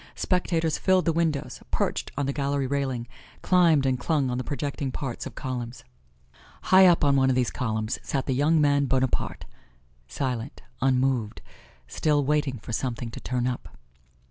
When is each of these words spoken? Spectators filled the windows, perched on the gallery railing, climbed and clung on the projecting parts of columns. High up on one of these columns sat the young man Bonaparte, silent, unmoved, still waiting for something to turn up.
Spectators 0.15 0.79
filled 0.79 1.05
the 1.05 1.13
windows, 1.13 1.61
perched 1.69 2.11
on 2.17 2.25
the 2.25 2.33
gallery 2.33 2.65
railing, 2.65 3.07
climbed 3.43 3.85
and 3.85 3.99
clung 3.99 4.31
on 4.31 4.39
the 4.39 4.43
projecting 4.43 4.91
parts 4.91 5.27
of 5.27 5.35
columns. 5.35 5.83
High 6.63 6.87
up 6.87 7.03
on 7.03 7.15
one 7.15 7.29
of 7.29 7.35
these 7.35 7.51
columns 7.51 7.99
sat 8.01 8.25
the 8.25 8.33
young 8.33 8.59
man 8.59 8.85
Bonaparte, 8.87 9.45
silent, 10.07 10.63
unmoved, 10.81 11.43
still 11.87 12.25
waiting 12.25 12.57
for 12.57 12.73
something 12.73 13.11
to 13.11 13.19
turn 13.19 13.45
up. 13.45 13.77